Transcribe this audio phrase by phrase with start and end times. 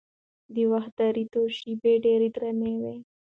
[0.53, 2.95] د وخت د درېدو شېبې ډېرې درنې وي.